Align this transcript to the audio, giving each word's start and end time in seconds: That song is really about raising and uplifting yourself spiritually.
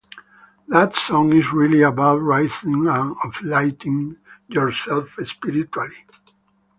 That 0.67 0.95
song 0.95 1.31
is 1.37 1.53
really 1.53 1.83
about 1.83 2.15
raising 2.23 2.87
and 2.87 3.15
uplifting 3.23 4.17
yourself 4.49 5.09
spiritually. 5.25 5.93